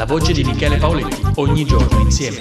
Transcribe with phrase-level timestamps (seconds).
[0.00, 2.38] La voce di Michele Paoletti, ogni giorno insieme.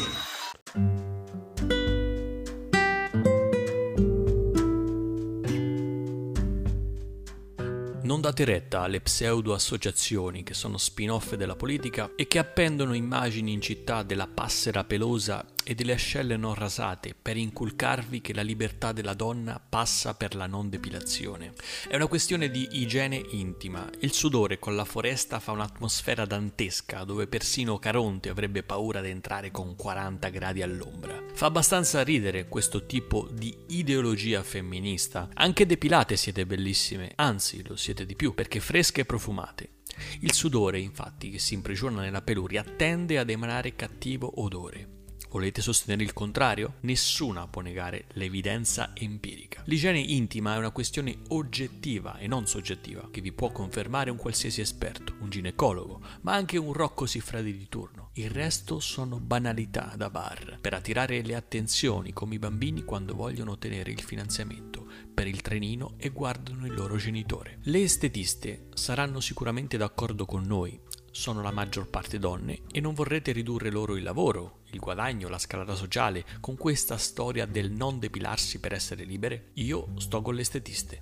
[8.04, 13.60] Non date retta alle pseudo-associazioni che sono spin-off della politica e che appendono immagini in
[13.60, 19.14] città della passera pelosa e delle ascelle non rasate per inculcarvi che la libertà della
[19.14, 21.54] donna passa per la non depilazione.
[21.88, 23.88] È una questione di igiene intima.
[24.00, 29.52] Il sudore con la foresta fa un'atmosfera dantesca dove persino Caronte avrebbe paura di entrare
[29.52, 31.22] con 40 gradi all'ombra.
[31.34, 35.30] Fa abbastanza ridere questo tipo di ideologia femminista.
[35.34, 39.70] Anche depilate siete bellissime, anzi lo siete di più perché fresche e profumate.
[40.22, 44.99] Il sudore, infatti, che si imprigiona nella peluria, tende ad emanare cattivo odore.
[45.32, 46.78] Volete sostenere il contrario?
[46.82, 49.62] Nessuna può negare l'evidenza empirica.
[49.66, 54.62] L'igiene intima è una questione oggettiva e non soggettiva, che vi può confermare un qualsiasi
[54.62, 58.10] esperto, un ginecologo, ma anche un Rocco Siffredi di turno.
[58.14, 63.52] Il resto sono banalità da bar, per attirare le attenzioni come i bambini quando vogliono
[63.52, 67.60] ottenere il finanziamento per il trenino e guardano il loro genitore.
[67.64, 70.80] Le estetiste saranno sicuramente d'accordo con noi,
[71.12, 75.40] sono la maggior parte donne e non vorrete ridurre loro il lavoro, il guadagno, la
[75.40, 79.52] scalata sociale con questa storia del non depilarsi per essere libere?
[79.54, 81.02] Io sto con le estetiste.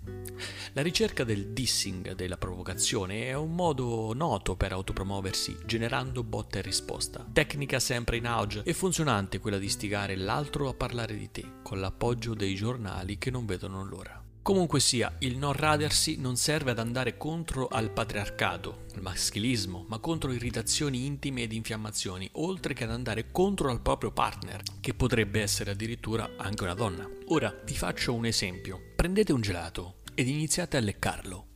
[0.74, 6.62] La ricerca del dissing, della provocazione, è un modo noto per autopromuoversi, generando botta e
[6.62, 7.26] risposta.
[7.32, 11.80] Tecnica sempre in auge e funzionante quella di stigare l'altro a parlare di te, con
[11.80, 14.24] l'appoggio dei giornali che non vedono l'ora.
[14.48, 20.00] Comunque sia, il non radersi non serve ad andare contro al patriarcato, al maschilismo, ma
[20.00, 25.42] contro irritazioni intime ed infiammazioni, oltre che ad andare contro al proprio partner, che potrebbe
[25.42, 27.06] essere addirittura anche una donna.
[27.26, 28.80] Ora vi faccio un esempio.
[28.96, 31.48] Prendete un gelato ed iniziate a leccarlo.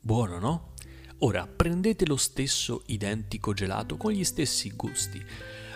[0.00, 0.72] Buono, no?
[1.18, 5.24] Ora prendete lo stesso identico gelato con gli stessi gusti,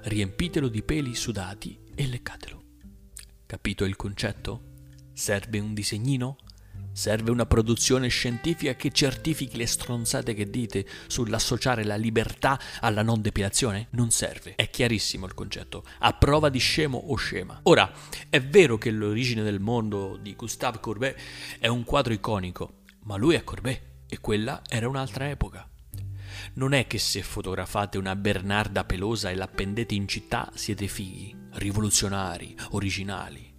[0.03, 2.63] riempitelo di peli sudati e leccatelo.
[3.47, 4.73] Capito il concetto?
[5.13, 6.39] Serve un disegnino?
[6.95, 13.21] Serve una produzione scientifica che certifichi le stronzate che dite sull'associare la libertà alla non
[13.21, 13.89] depilazione?
[13.91, 14.55] Non serve.
[14.55, 15.83] È chiarissimo il concetto.
[15.99, 17.59] A prova di scemo o scema.
[17.65, 17.93] Ora,
[18.31, 21.17] è vero che l'origine del mondo di Gustave Courbet
[21.59, 25.69] è un quadro iconico, ma lui è Courbet e quella era un'altra epoca.
[26.55, 32.55] Non è che se fotografate una Bernarda pelosa e l'appendete in città siete fighi, rivoluzionari,
[32.71, 33.53] originali.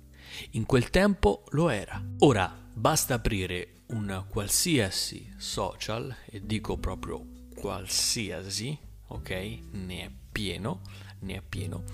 [0.51, 2.01] In quel tempo lo era.
[2.19, 7.25] Ora, Basta aprire un qualsiasi social, e dico proprio
[7.55, 8.77] qualsiasi,
[9.07, 9.29] ok?
[9.71, 10.81] Ne è pieno,
[11.19, 11.85] ne è pieno,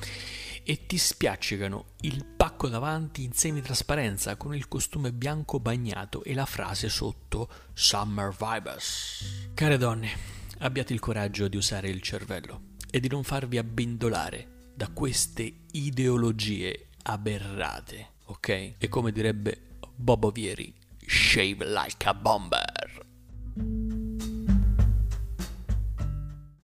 [0.63, 6.47] e ti spiaccicano il pacco davanti in semitrasparenza con il costume bianco bagnato e la
[6.47, 9.51] frase sotto Summer Vibes.
[9.53, 10.09] Care donne,
[10.57, 16.87] abbiate il coraggio di usare il cervello e di non farvi abbindolare da queste ideologie
[17.03, 18.47] aberrate, ok?
[18.79, 19.69] E come direbbe
[20.03, 20.73] Bobo Vieri,
[21.05, 22.51] shave like a bomb.